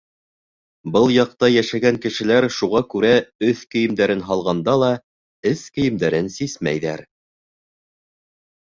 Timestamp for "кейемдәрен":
3.77-4.27, 5.79-6.35